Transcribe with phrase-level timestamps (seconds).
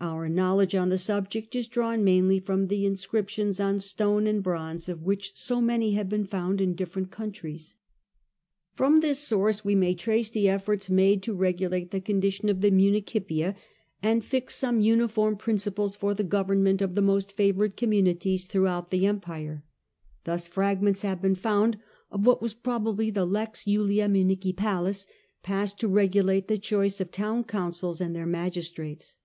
[0.00, 4.26] Our knowledge on the subject is drawn mainly from the Fuller ^ inscriptions on stone
[4.26, 7.76] and bronze of which so the^nscrip ^t^ny have been found in different countries, tions.
[8.74, 12.70] From this source we may trace the efforts made to regulate the condition of the
[12.70, 13.54] miinicipia^
[14.02, 18.90] and to fix some uniform principles for the government of the most favoured communities throughout
[18.90, 19.64] the Empire.
[20.24, 21.78] Thus, fragments have been found
[22.10, 25.06] of what was probably the Lex Julia Municipalise
[25.42, 29.16] passed to regulate the choice of town councils and their magistrates.